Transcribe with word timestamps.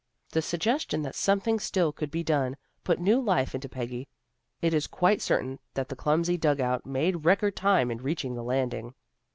The 0.31 0.41
suggestion 0.41 1.03
that 1.03 1.13
something 1.13 1.59
still 1.59 1.91
could 1.93 2.09
be 2.09 2.23
done, 2.23 2.57
put 2.83 2.97
new 2.97 3.21
life 3.21 3.53
into 3.53 3.69
Peggy. 3.69 4.07
It 4.59 4.73
is 4.73 4.87
quite 4.87 5.21
certain 5.21 5.59
that 5.75 5.89
the 5.89 5.95
clumsy 5.95 6.37
dug 6.37 6.59
out 6.59 6.87
made 6.87 7.23
record 7.23 7.53
AN 7.61 7.67
EVENTFUL 7.67 7.75
PICNIC 7.81 7.85
331 7.85 7.85
time 7.85 7.91
in 7.91 8.01
reaching 8.03 8.33
the 8.33 8.43
landing. 8.43 8.95